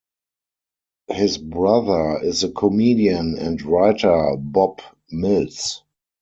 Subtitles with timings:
[1.11, 4.81] His brother is the comedian and writer, Bob
[5.11, 5.83] Mills.